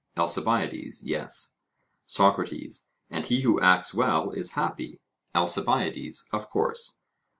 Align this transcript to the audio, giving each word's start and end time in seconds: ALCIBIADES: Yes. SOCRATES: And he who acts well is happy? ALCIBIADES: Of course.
ALCIBIADES: 0.17 1.03
Yes. 1.03 1.57
SOCRATES: 2.07 2.87
And 3.11 3.27
he 3.27 3.41
who 3.41 3.59
acts 3.61 3.93
well 3.93 4.31
is 4.31 4.53
happy? 4.53 4.99
ALCIBIADES: 5.35 6.25
Of 6.31 6.49
course. 6.49 6.97